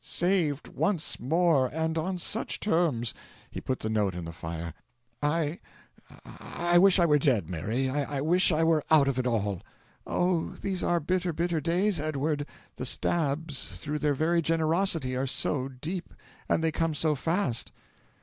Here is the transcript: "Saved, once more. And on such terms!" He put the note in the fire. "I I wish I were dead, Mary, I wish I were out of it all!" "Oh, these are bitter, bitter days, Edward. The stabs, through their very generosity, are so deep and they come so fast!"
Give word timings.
"Saved, 0.03 0.67
once 0.69 1.19
more. 1.19 1.67
And 1.67 1.95
on 1.95 2.17
such 2.17 2.59
terms!" 2.59 3.13
He 3.51 3.61
put 3.61 3.81
the 3.81 3.87
note 3.91 4.15
in 4.15 4.25
the 4.25 4.33
fire. 4.33 4.73
"I 5.21 5.59
I 6.25 6.79
wish 6.79 6.97
I 6.97 7.05
were 7.05 7.19
dead, 7.19 7.47
Mary, 7.47 7.87
I 7.87 8.19
wish 8.19 8.51
I 8.51 8.63
were 8.63 8.83
out 8.89 9.07
of 9.07 9.19
it 9.19 9.27
all!" 9.27 9.61
"Oh, 10.07 10.53
these 10.53 10.81
are 10.81 10.99
bitter, 10.99 11.33
bitter 11.33 11.61
days, 11.61 11.99
Edward. 11.99 12.47
The 12.77 12.85
stabs, 12.85 13.79
through 13.79 13.99
their 13.99 14.15
very 14.15 14.41
generosity, 14.41 15.15
are 15.15 15.27
so 15.27 15.67
deep 15.69 16.15
and 16.49 16.63
they 16.63 16.71
come 16.71 16.95
so 16.95 17.13
fast!" 17.13 17.71